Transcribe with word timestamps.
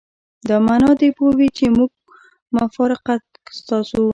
دا 0.47 0.55
معنی 0.65 0.91
دې 0.99 1.09
پوه 1.17 1.31
وي 1.37 1.49
چې 1.57 1.65
موږ 1.77 1.91
مفارقت 2.57 3.23
ستاسو. 3.59 4.01